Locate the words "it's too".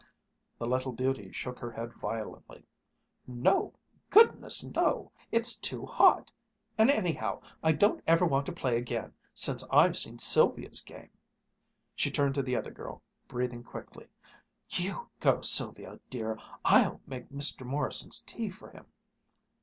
5.31-5.85